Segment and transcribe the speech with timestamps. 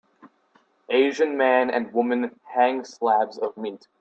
[0.89, 3.87] Asian man and woman hang slabs of meat.